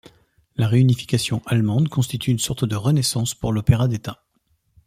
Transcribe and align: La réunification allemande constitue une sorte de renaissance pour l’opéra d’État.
La 0.55 0.67
réunification 0.67 1.43
allemande 1.45 1.87
constitue 1.87 2.31
une 2.31 2.39
sorte 2.39 2.65
de 2.65 2.75
renaissance 2.75 3.35
pour 3.35 3.53
l’opéra 3.53 3.87
d’État. 3.87 4.23